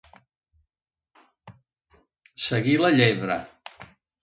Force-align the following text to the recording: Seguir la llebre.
Seguir 2.47 2.75
la 2.83 2.93
llebre. 2.97 3.39